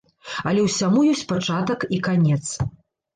Але 0.51 0.61
ўсяму 0.67 1.03
ёсць 1.11 1.21
пачатак 1.31 1.85
і 1.99 1.99
канец. 2.09 2.39